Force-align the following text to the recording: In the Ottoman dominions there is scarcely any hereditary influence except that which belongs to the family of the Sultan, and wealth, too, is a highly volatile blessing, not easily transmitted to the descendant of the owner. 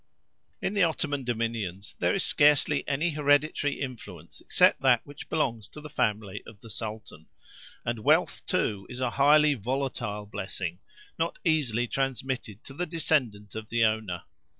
In 0.63 0.73
the 0.73 0.81
Ottoman 0.81 1.23
dominions 1.23 1.93
there 1.99 2.11
is 2.15 2.23
scarcely 2.23 2.83
any 2.87 3.11
hereditary 3.11 3.79
influence 3.79 4.41
except 4.41 4.81
that 4.81 5.05
which 5.05 5.29
belongs 5.29 5.67
to 5.67 5.79
the 5.79 5.91
family 5.91 6.41
of 6.47 6.59
the 6.59 6.71
Sultan, 6.71 7.27
and 7.85 7.99
wealth, 7.99 8.43
too, 8.47 8.87
is 8.89 8.99
a 8.99 9.11
highly 9.11 9.53
volatile 9.53 10.25
blessing, 10.25 10.79
not 11.19 11.37
easily 11.45 11.85
transmitted 11.85 12.63
to 12.63 12.73
the 12.73 12.87
descendant 12.87 13.53
of 13.53 13.69
the 13.69 13.85
owner. 13.85 14.23